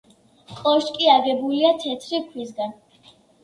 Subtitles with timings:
[0.61, 2.77] კოშკი აგებულია თეთრი ქვისგან.